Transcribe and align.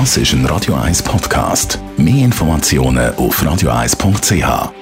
Das 0.00 0.16
ist 0.16 0.32
ein 0.32 0.44
Radio 0.46 0.74
1 0.74 1.04
Podcast. 1.04 1.78
Mehr 1.96 2.24
Informationen 2.24 3.14
auf 3.14 3.40
radio1.ch. 3.40 4.72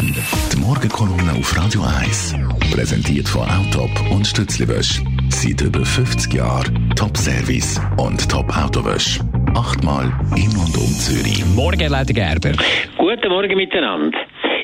Die 0.00 0.56
Morgenkolumne 0.56 1.32
auf 1.38 1.54
Radio 1.54 1.82
1 1.82 2.36
präsentiert 2.72 3.28
von 3.28 3.42
Autop 3.42 3.90
und 4.10 4.26
Stützliwösch. 4.26 5.02
Seit 5.28 5.60
über 5.60 5.84
50 5.84 6.32
Jahren 6.32 6.90
Top-Service 6.96 7.78
und 7.98 8.26
Top-Autowösch. 8.30 9.20
Achtmal 9.54 10.06
in 10.36 10.48
und 10.56 10.74
um 10.74 10.92
Zürich. 10.94 11.44
Morgen, 11.54 11.90
Leute 11.90 12.14
Gerber. 12.14 12.52
Guten 12.96 13.28
Morgen 13.28 13.56
miteinander. 13.56 14.16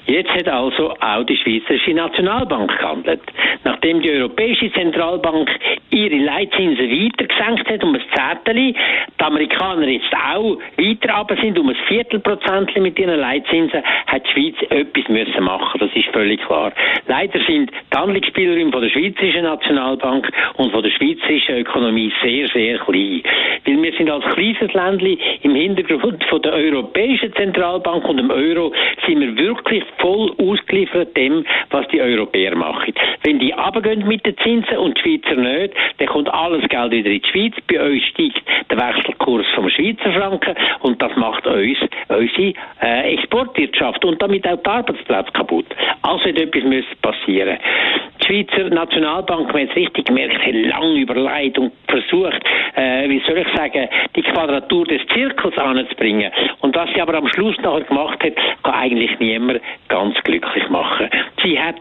Jetzt 0.07 0.31
hat 0.31 0.49
also 0.49 0.95
auch 1.01 1.25
die 1.25 1.37
Schweizerische 1.37 1.95
Nationalbank 1.95 2.77
gehandelt. 2.77 3.21
Nachdem 3.65 4.03
die 4.03 4.11
Europäische 4.11 4.73
Zentralbank 4.73 5.49
ihre 5.91 6.17
Leitzinsen 6.17 6.91
weiter 6.91 7.27
gesenkt 7.27 7.71
hat 7.71 7.85
um 7.85 7.95
ein 7.95 8.03
Zettel, 8.13 8.55
die 8.55 8.75
Amerikaner 9.19 9.87
jetzt 9.87 10.13
auch 10.13 10.59
weiter 10.77 11.15
runter 11.15 11.37
sind 11.41 11.59
um 11.59 11.69
ein 11.69 11.77
Viertelprozent 11.87 12.77
mit 12.77 12.99
ihren 12.99 13.21
Leitzinsen, 13.21 13.83
hat 14.07 14.27
die 14.27 14.33
Schweiz 14.33 14.71
etwas 14.71 15.09
müssen 15.09 15.45
machen. 15.45 15.79
Das 15.79 15.91
ist 15.95 16.09
völlig 16.09 16.41
klar. 16.45 16.73
Leider 17.07 17.39
sind 17.47 17.71
die 17.71 17.97
Handlungsspielräume 17.97 18.71
der 18.71 18.91
Schweizerischen 18.91 19.45
Nationalbank 19.45 20.29
und 20.57 20.73
von 20.73 20.83
der 20.83 20.91
schweizerischen 20.91 21.59
Ökonomie 21.59 22.13
sehr, 22.23 22.49
sehr 22.49 22.79
klein. 22.79 23.23
Weil 23.65 23.83
wir 23.83 23.93
sind 23.93 24.11
als 24.11 24.25
kleines 24.35 24.73
Ländchen 24.73 25.19
im 25.43 25.55
Hintergrund 25.55 26.25
von 26.25 26.43
der 26.43 26.55
Europäischen 26.55 27.33
Zentralbank 27.35 28.09
und 28.09 28.17
dem 28.17 28.31
Euro 28.31 28.73
sind 29.07 29.21
wir 29.21 29.37
wirklich 29.37 29.85
voll 29.99 30.33
ausgeliefert 30.39 31.17
dem, 31.17 31.45
was 31.71 31.87
die 31.89 32.01
Europäer 32.01 32.55
machen. 32.57 32.95
Wenn 33.23 33.39
die 33.39 33.53
runtergehen 33.53 34.07
mit 34.07 34.25
den 34.27 34.37
Zinsen 34.39 34.79
und 34.79 34.99
die 34.99 35.21
Schweizer 35.21 35.41
nicht, 35.41 35.75
dann 35.99 36.09
kommt 36.09 36.33
alles 36.33 36.69
Geld 36.69 36.93
wieder 36.93 37.11
in 37.11 37.21
die 37.23 37.29
Schweiz. 37.29 37.55
Bei 37.69 37.91
uns 37.91 38.03
steigt 38.05 38.43
der 38.71 38.79
Wechselkurs 38.79 39.47
vom 39.55 39.69
Schweizer 39.71 40.13
Franken 40.13 40.55
und 40.81 41.01
das 41.01 41.15
macht 41.17 41.47
uns 41.47 41.79
unsere 42.09 42.55
äh, 42.83 43.15
Exportwirtschaft 43.15 44.05
und 44.05 44.21
damit 44.21 44.47
auch 44.47 44.57
die 44.57 44.71
Arbeitsplätze 44.71 45.33
kaputt. 45.33 45.67
Also 46.03 46.25
hätte 46.25 46.43
etwas 46.43 46.65
müssen 46.65 46.97
passieren. 47.01 47.59
Die 48.21 48.27
Schweizer 48.27 48.71
Nationalbank, 48.71 49.53
wenn 49.55 49.69
es 49.69 49.77
richtig 49.77 50.07
gemerkt, 50.07 50.39
hat 50.39 50.55
lange 50.55 51.01
überlegt 51.01 51.59
und 51.59 51.73
versucht, 51.89 52.43
äh, 52.77 53.09
wie 53.09 53.23
soll 53.27 53.39
ich 53.39 53.49
sagen, 53.57 53.89
die 54.17 54.23
Quadratur 54.23 54.85
des 54.87 55.07
Zirkels 55.09 55.57
anzubringen. 55.59 56.33
Und 56.61 56.75
was 56.77 56.89
sie 56.95 57.01
aber 57.01 57.15
am 57.15 57.29
Schluss 57.29 57.57
nachher 57.59 57.83
gemacht 57.83 58.23
hat, 58.23 58.35
kann 58.63 58.75
eigentlich 58.75 59.19
niemand 59.19 59.61
ganz 59.89 60.17
glücklich 60.25 60.69
machen. 60.69 61.09
Sie 61.43 61.59
hat 61.59 61.77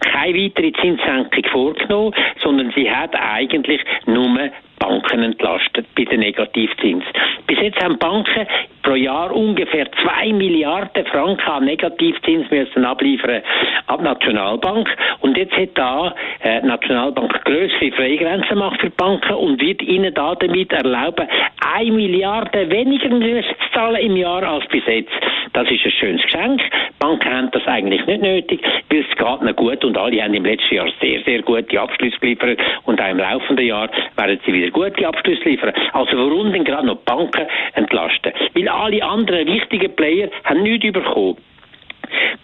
keine 0.00 0.38
weitere 0.38 0.72
Zinssenkung 0.72 1.44
vorgenommen, 1.50 2.14
sondern 2.42 2.72
sie 2.74 2.90
hat 2.90 3.14
eigentlich 3.14 3.80
nur 4.06 4.50
Banken 4.78 5.22
entlastet 5.22 5.86
bei 5.96 6.04
den 6.04 6.20
Negativzins. 6.20 7.04
Bis 7.46 7.58
jetzt 7.60 7.82
haben 7.82 7.98
Banken 7.98 8.46
pro 8.94 9.00
Jahr 9.00 9.34
ungefähr 9.34 9.86
2 9.90 10.32
Milliarden 10.34 11.04
Franken 11.06 11.48
an 11.48 11.64
Negativzins 11.64 12.48
müssen 12.50 12.84
abliefern 12.84 13.42
ab 13.88 14.00
Nationalbank. 14.00 14.88
Und 15.20 15.36
jetzt 15.36 15.56
hat 15.56 15.70
da 15.74 16.14
äh, 16.42 16.60
Nationalbank 16.60 17.44
größere 17.44 17.90
Freigrenzen 17.92 18.50
gemacht 18.50 18.80
für 18.80 18.90
Banken 18.90 19.34
und 19.34 19.60
wird 19.60 19.82
ihnen 19.82 20.14
da 20.14 20.36
damit 20.36 20.72
erlauben, 20.72 21.26
1 21.74 21.90
Milliarde 21.90 22.70
weniger 22.70 23.10
zu 23.10 23.54
zahlen 23.72 23.96
im 23.96 24.16
Jahr 24.16 24.44
als 24.44 24.66
bis 24.68 24.86
jetzt. 24.86 25.12
Das 25.54 25.68
ist 25.70 25.84
ein 25.84 25.90
schönes 25.92 26.22
Geschenk. 26.22 26.62
Banken 26.98 27.32
haben 27.32 27.50
das 27.50 27.66
eigentlich 27.66 28.04
nicht 28.06 28.22
nötig, 28.22 28.60
weil 28.90 29.00
es 29.00 29.16
geht 29.16 29.42
ihnen 29.42 29.56
gut 29.56 29.84
und 29.84 29.96
alle 29.96 30.22
haben 30.22 30.34
im 30.34 30.44
letzten 30.44 30.74
Jahr 30.74 30.88
sehr, 31.00 31.20
sehr 31.24 31.42
gute 31.42 31.80
Abschlüsse 31.80 32.18
geliefert 32.18 32.58
und 32.84 33.00
auch 33.00 33.08
im 33.08 33.18
laufenden 33.18 33.66
Jahr 33.66 33.88
werden 34.16 34.40
sie 34.46 34.52
wieder 34.52 34.70
gute 34.70 35.06
Abschlüsse 35.06 35.44
liefern. 35.44 35.72
Also 35.92 36.16
warum 36.16 36.52
denn 36.52 36.64
gerade 36.64 36.86
noch 36.86 36.96
Banken 36.98 37.46
entlasten? 37.74 38.32
Weil 38.54 38.68
alle 38.84 39.02
anderen 39.02 39.46
wichtigen 39.46 39.94
Player 39.96 40.28
haben 40.44 40.62
nichts 40.62 40.92
bekommen. 40.92 41.36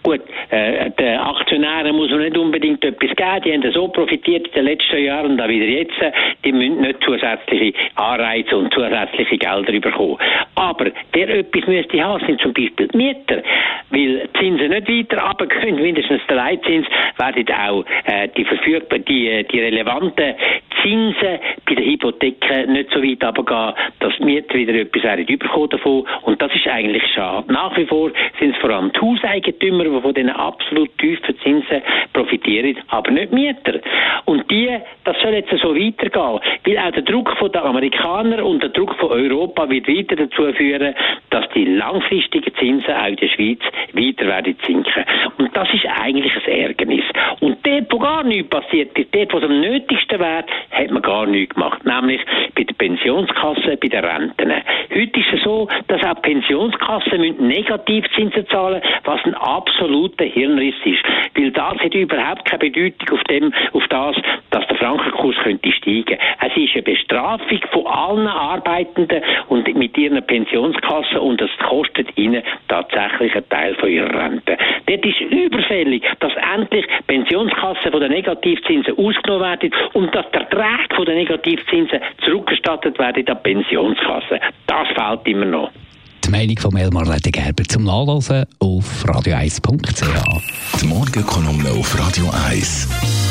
Gut, 0.03 0.21
äh, 0.49 0.89
den 0.91 1.19
Aktionären 1.19 1.95
muss 1.95 2.09
man 2.09 2.21
nicht 2.21 2.37
unbedingt 2.37 2.83
etwas 2.83 3.15
geben. 3.15 3.41
Die 3.45 3.53
haben 3.53 3.73
so 3.73 3.87
profitiert 3.87 4.47
in 4.47 4.53
den 4.53 4.65
letzten 4.65 5.03
Jahren 5.03 5.31
und 5.31 5.41
auch 5.41 5.47
wieder 5.47 5.65
jetzt. 5.65 5.93
Die 6.43 6.51
müssen 6.51 6.81
nicht 6.81 7.03
zusätzliche 7.03 7.73
Anreize 7.95 8.57
und 8.57 8.73
zusätzliche 8.73 9.37
Gelder 9.37 9.79
bekommen. 9.79 10.17
Aber 10.55 10.87
wer 11.13 11.29
etwas 11.29 11.67
müsste 11.67 12.03
haben, 12.03 12.25
sind 12.25 12.41
zum 12.41 12.53
Beispiel 12.53 12.87
die 12.87 12.97
Mieter. 12.97 13.43
Weil 13.91 14.27
die 14.27 14.39
Zinsen 14.39 14.69
nicht 14.69 14.89
weiter 14.89 15.23
runtergehen, 15.23 15.75
mindestens 15.81 16.21
der 16.27 16.37
Leitzins, 16.37 16.87
werden 17.17 17.45
auch 17.53 17.85
äh, 18.05 18.27
die 18.35 18.45
verfügbar, 18.45 18.99
die, 18.99 19.45
die 19.51 19.59
relevanten 19.59 20.33
Zinsen 20.81 21.39
bei 21.65 21.75
den 21.75 21.85
Hypotheken 21.85 22.71
nicht 22.71 22.91
so 22.91 23.01
weit 23.01 23.23
runtergehen, 23.23 23.73
dass 23.99 24.15
die 24.17 24.23
Mieter 24.23 24.53
wieder 24.55 24.73
etwas 24.73 25.01
davon 25.39 25.69
davon. 25.69 26.05
Und 26.23 26.41
das 26.41 26.53
ist 26.53 26.67
eigentlich 26.67 27.03
schade. 27.13 27.51
Nach 27.51 27.75
wie 27.77 27.85
vor 27.85 28.11
sind 28.39 28.55
es 28.55 28.61
vor 28.61 28.69
allem 28.69 28.91
die 28.91 28.99
Hauseigentümer, 28.99 29.83
die 29.83 30.01
von 30.01 30.13
diesen 30.13 30.29
absolut 30.29 30.97
tiefen 30.97 31.37
Zinsen 31.43 31.81
profitieren, 32.13 32.77
aber 32.89 33.11
nicht 33.11 33.31
Mieter. 33.31 33.79
Und 34.25 34.49
die, 34.49 34.69
das 35.03 35.19
soll 35.21 35.33
jetzt 35.33 35.51
so 35.61 35.75
weitergehen, 35.75 36.39
weil 36.65 36.77
auch 36.77 36.91
der 36.91 37.03
Druck 37.03 37.35
von 37.37 37.51
den 37.51 37.61
Amerikanern 37.61 38.41
und 38.41 38.61
der 38.61 38.69
Druck 38.69 38.95
von 38.95 39.11
Europa 39.11 39.69
wird 39.69 39.87
weiter 39.87 40.15
dazu 40.15 40.51
führen, 40.53 40.93
dass 41.29 41.47
die 41.55 41.65
langfristigen 41.65 42.53
Zinsen 42.55 42.93
auch 42.93 43.07
in 43.07 43.15
der 43.15 43.27
Schweiz 43.29 43.59
weiter 43.93 44.27
werden 44.27 44.55
sinken. 44.65 45.05
Und 45.37 45.55
das 45.55 45.73
ist 45.73 45.85
eigentlich 45.85 46.33
ein 46.35 46.51
Ärgernis. 46.51 47.05
Und 47.39 47.65
dort, 47.65 47.91
wo 47.91 47.99
gar 47.99 48.23
nichts 48.23 48.49
passiert 48.49 48.97
ist, 48.97 49.13
dort, 49.13 49.33
wo 49.33 49.37
es 49.37 49.43
am 49.43 49.59
nötigsten 49.59 50.19
wäre, 50.19 50.45
hat 50.71 50.91
man 50.91 51.01
gar 51.01 51.25
nichts 51.25 51.55
gemacht. 51.55 51.85
Nämlich 51.85 52.21
bei 52.55 52.63
der 52.63 52.73
Pensionskasse, 52.75 53.77
bei 53.77 53.87
den 53.87 54.03
Renten. 54.03 54.51
Heute 54.93 55.19
ist 55.19 55.33
es 55.33 55.43
so, 55.43 55.67
dass 55.87 56.03
auch 56.03 56.21
Pensionskassen 56.21 57.21
Negativzinsen 57.47 58.47
zahlen 58.47 58.81
was 59.03 59.19
ein 59.25 59.33
absoluter 59.35 60.25
Hirnriss 60.25 60.75
ist. 60.85 61.03
Weil 61.35 61.51
das 61.51 61.77
hat 61.79 61.93
überhaupt 61.93 62.45
keine 62.45 62.59
Bedeutung 62.59 63.17
auf, 63.17 63.23
dem, 63.25 63.53
auf 63.73 63.87
das, 63.87 64.15
Frankenkurs 65.31 65.35
könnte 65.43 65.71
steigen. 65.71 66.17
Es 66.39 66.57
ist 66.57 66.73
eine 66.73 66.83
Bestrafung 66.83 67.59
von 67.71 67.85
allen 67.87 68.27
Arbeitenden 68.27 69.21
und 69.49 69.73
mit 69.75 69.97
ihren 69.97 70.23
Pensionskassen 70.25 71.17
und 71.17 71.41
es 71.41 71.49
kostet 71.67 72.17
ihnen 72.17 72.43
tatsächlich 72.67 73.33
einen 73.35 73.49
Teil 73.49 73.75
von 73.75 73.89
ihrer 73.89 74.13
Rente. 74.13 74.57
Dort 74.85 75.05
ist 75.05 75.21
überfällig, 75.21 76.03
dass 76.19 76.31
endlich 76.55 76.85
Pensionskassen 77.07 77.91
von 77.91 78.01
den 78.01 78.11
Negativzinsen 78.11 78.97
ausgenommen 78.97 79.43
werden 79.43 79.71
und 79.93 80.13
dass 80.13 80.29
der 80.31 80.41
Erträge 80.41 80.95
von 80.95 81.05
den 81.05 81.15
Negativzinsen 81.15 81.99
zurückgestattet 82.23 82.97
werden 82.99 83.27
an 83.27 83.43
Pensionskassen. 83.43 84.39
Das 84.67 84.87
fehlt 84.89 85.27
immer 85.27 85.45
noch. 85.45 85.71
Die 86.23 86.29
Meinung 86.29 86.57
von 86.59 86.77
Elmar 86.77 87.03
Gerber 87.03 87.63
zum 87.63 87.83
Nachlesen 87.83 88.45
auf 88.59 89.03
radio1.ch. 89.05 90.81
Die 90.81 90.87
Morgenkolumne 90.87 91.71
auf 91.71 91.97
Radio 91.99 92.25
1. 92.47 93.30